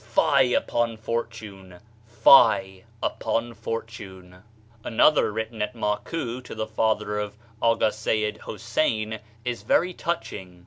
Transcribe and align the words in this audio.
Fie 0.03 0.55
upon 0.55 0.97
fortune! 0.97 1.79
Fie 2.07 2.85
upon 3.03 3.53
fortune!" 3.53 4.41
Another 4.83 5.31
written 5.31 5.61
at 5.61 5.75
Makou 5.75 6.43
to 6.43 6.55
the 6.55 6.65
father 6.65 7.19
of 7.19 7.35
A. 7.61 7.75
Sejed 7.91 8.39
Houssein, 8.39 9.19
is 9.45 9.61
very 9.61 9.93
touching. 9.93 10.59